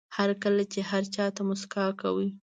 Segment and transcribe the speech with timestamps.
[0.17, 2.29] هر کله چې هر چا ته موسکا کوئ.